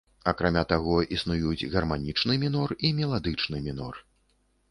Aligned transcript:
Акрамя 0.29 0.61
таго, 0.71 0.95
існуюць 1.17 1.69
гарманічны 1.75 2.39
мінор 2.45 2.69
і 2.89 2.93
меладычны 3.03 3.57
мінор. 3.67 4.01